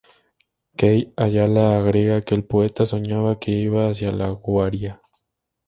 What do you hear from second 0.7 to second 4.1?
Key Ayala agrega que el poeta soñaba que iba